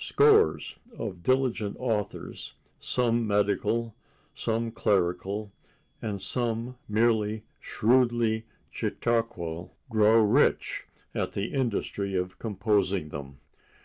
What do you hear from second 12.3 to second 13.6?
composing them.